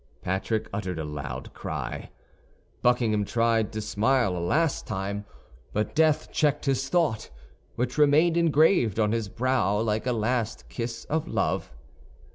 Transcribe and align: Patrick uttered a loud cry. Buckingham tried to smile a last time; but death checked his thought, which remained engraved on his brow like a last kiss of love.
Patrick 0.23 0.67
uttered 0.73 0.97
a 0.97 1.03
loud 1.05 1.53
cry. 1.53 2.09
Buckingham 2.81 3.23
tried 3.23 3.71
to 3.73 3.81
smile 3.81 4.35
a 4.35 4.39
last 4.43 4.87
time; 4.87 5.25
but 5.73 5.93
death 5.93 6.31
checked 6.31 6.65
his 6.65 6.89
thought, 6.89 7.29
which 7.75 7.99
remained 7.99 8.35
engraved 8.35 8.99
on 8.99 9.11
his 9.11 9.29
brow 9.29 9.77
like 9.79 10.07
a 10.07 10.11
last 10.11 10.67
kiss 10.69 11.05
of 11.05 11.27
love. 11.27 11.71